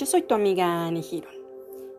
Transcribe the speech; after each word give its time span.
Yo 0.00 0.06
soy 0.06 0.22
tu 0.22 0.34
amiga 0.34 0.86
Annie 0.86 1.02
Girón 1.02 1.34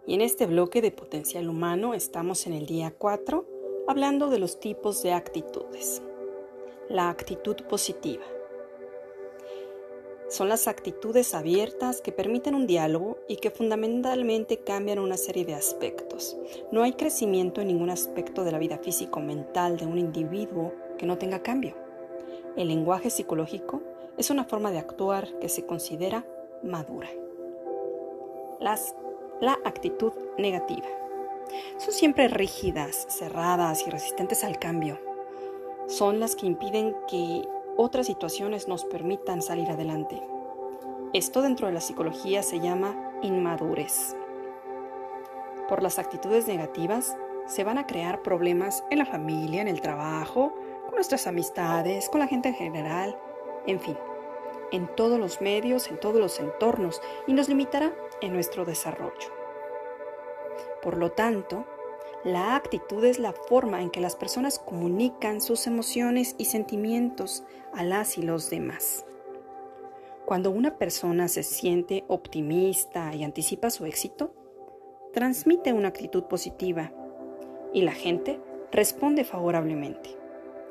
y 0.08 0.16
en 0.16 0.22
este 0.22 0.48
bloque 0.48 0.82
de 0.82 0.90
potencial 0.90 1.48
humano 1.48 1.94
estamos 1.94 2.48
en 2.48 2.54
el 2.54 2.66
día 2.66 2.96
4 2.98 3.46
hablando 3.88 4.32
de 4.32 4.40
los 4.40 4.60
tipos 4.60 5.04
de 5.04 5.14
actitudes. 5.14 6.02
La 6.90 7.12
actitud 7.12 7.58
positiva. 7.70 8.24
Son 10.30 10.50
las 10.50 10.68
actitudes 10.68 11.36
abiertas 11.36 12.02
que 12.02 12.12
permiten 12.12 12.56
un 12.56 12.66
diálogo 12.66 13.20
y 13.28 13.36
que 13.36 13.52
fundamentalmente 13.52 14.58
cambian 14.58 14.98
una 14.98 15.16
serie 15.16 15.46
de 15.46 15.54
aspectos. 15.54 16.36
No 16.72 16.82
hay 16.82 16.94
crecimiento 16.94 17.62
en 17.62 17.68
ningún 17.68 17.92
aspecto 17.92 18.44
de 18.44 18.52
la 18.52 18.58
vida 18.58 18.80
físico-mental 18.80 19.78
de 19.78 19.86
un 19.86 20.00
individuo 20.00 20.74
que 20.98 21.06
no 21.06 21.20
tenga 21.20 21.44
cambio. 21.44 21.76
El 22.58 22.70
lenguaje 22.70 23.12
psicológico 23.12 23.84
es 24.18 24.32
una 24.32 24.46
forma 24.46 24.72
de 24.72 24.80
actuar 24.80 25.38
que 25.38 25.50
se 25.50 25.68
considera 25.68 26.26
madura. 26.64 27.08
Las, 28.62 28.96
la 29.40 29.58
actitud 29.66 30.14
negativa. 30.38 30.86
Son 31.78 31.92
siempre 31.92 32.28
rígidas, 32.28 33.08
cerradas 33.10 33.86
y 33.88 33.90
resistentes 33.90 34.44
al 34.44 34.60
cambio. 34.60 35.00
Son 35.88 36.20
las 36.20 36.36
que 36.36 36.46
impiden 36.46 36.96
que 37.10 37.42
otras 37.76 38.06
situaciones 38.06 38.68
nos 38.68 38.86
permitan 38.86 39.42
salir 39.42 39.72
adelante. 39.72 40.22
Esto 41.12 41.42
dentro 41.42 41.68
de 41.68 41.74
la 41.74 41.82
psicología 41.82 42.44
se 42.44 42.60
llama 42.60 43.14
inmadurez. 43.24 44.16
Por 45.68 45.82
las 45.82 45.98
actitudes 45.98 46.48
negativas 46.48 47.18
se 47.48 47.64
van 47.64 47.80
a 47.80 47.88
crear 47.88 48.22
problemas 48.22 48.84
en 48.92 49.00
la 49.00 49.06
familia, 49.06 49.62
en 49.62 49.68
el 49.68 49.82
trabajo, 49.82 50.54
con 50.86 50.94
nuestras 50.94 51.26
amistades, 51.26 52.10
con 52.10 52.20
la 52.20 52.28
gente 52.28 52.50
en 52.50 52.56
general, 52.56 53.18
en 53.66 53.80
fin, 53.80 53.98
en 54.72 54.88
todos 54.96 55.20
los 55.20 55.42
medios, 55.42 55.90
en 55.90 56.00
todos 56.00 56.20
los 56.20 56.40
entornos 56.40 57.02
y 57.28 57.34
nos 57.34 57.50
limitará 57.50 57.92
en 58.22 58.34
nuestro 58.34 58.66
desarrollo. 58.66 59.30
Por 60.82 60.98
lo 60.98 61.12
tanto, 61.12 61.66
la 62.24 62.56
actitud 62.56 63.04
es 63.04 63.20
la 63.20 63.34
forma 63.34 63.82
en 63.82 63.90
que 63.90 64.00
las 64.00 64.16
personas 64.16 64.60
comunican 64.60 65.42
sus 65.42 65.66
emociones 65.68 66.36
y 66.38 66.46
sentimientos 66.46 67.44
a 67.74 67.84
las 67.84 68.18
y 68.18 68.22
los 68.22 68.50
demás. 68.50 69.06
Cuando 70.26 70.52
una 70.52 70.78
persona 70.78 71.28
se 71.28 71.44
siente 71.44 72.06
optimista 72.08 73.14
y 73.16 73.24
anticipa 73.24 73.70
su 73.70 73.86
éxito, 73.86 74.34
transmite 75.14 75.74
una 75.74 75.90
actitud 75.90 76.24
positiva 76.26 76.92
y 77.74 77.82
la 77.82 77.92
gente 77.92 78.40
responde 78.72 79.24
favorablemente. 79.24 80.16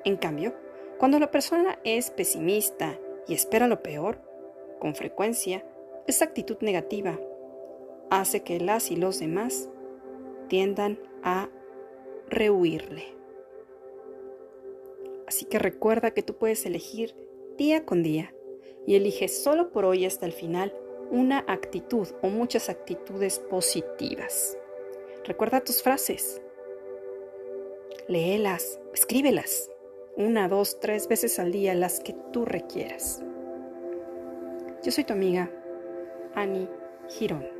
En 0.05 0.17
cambio, 0.17 0.55
cuando 0.99 1.19
la 1.19 1.31
persona 1.31 1.79
es 1.85 2.11
pesimista 2.11 2.99
y 3.27 3.35
espera 3.35 3.67
lo 3.67 3.83
peor, 3.83 4.23
con 4.79 4.95
frecuencia, 4.95 5.65
esa 6.07 6.25
actitud 6.25 6.57
negativa 6.61 7.19
hace 8.11 8.43
que 8.43 8.61
las 8.61 8.91
y 8.91 8.97
los 8.97 9.19
demás 9.21 9.69
tiendan 10.49 10.99
a 11.23 11.49
rehuirle. 12.29 13.05
Así 15.27 15.45
que 15.45 15.59
recuerda 15.59 16.11
que 16.11 16.23
tú 16.23 16.35
puedes 16.35 16.67
elegir 16.67 17.15
día 17.57 17.85
con 17.85 18.03
día 18.03 18.35
y 18.87 18.97
eliges 18.97 19.43
solo 19.43 19.71
por 19.71 19.85
hoy 19.85 20.05
hasta 20.05 20.27
el 20.27 20.33
final 20.33 20.75
una 21.11 21.45
actitud 21.47 22.09
o 22.23 22.29
muchas 22.29 22.69
actitudes 22.69 23.39
positivas. 23.39 24.59
Recuerda 25.25 25.61
tus 25.61 25.83
frases. 25.83 26.43
Léelas, 28.09 28.81
escríbelas 28.93 29.71
una, 30.17 30.49
dos, 30.49 30.81
tres 30.81 31.09
veces 31.09 31.39
al 31.39 31.51
día 31.53 31.75
las 31.75 32.01
que 32.01 32.15
tú 32.33 32.45
requieras. 32.45 33.23
Yo 34.83 34.93
soy 34.93 35.05
tu 35.05 35.13
amiga, 35.13 35.51
Annie 36.35 36.69
Girón. 37.09 37.60